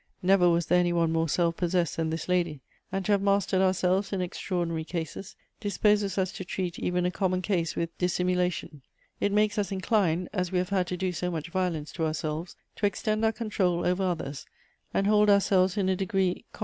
[0.23, 2.61] Never was there any one more self possessed than this lady;
[2.91, 7.43] and to have mastered ourselves in extraordinary cases, disposes us to ti'eat even a common
[7.43, 8.81] case with dissimulation—
[9.21, 12.55] it makes us inclined, as we have had to do so much violence to ourselves,
[12.77, 14.47] to extend our control over others,
[14.91, 16.59] and hold ourselves in a degree comp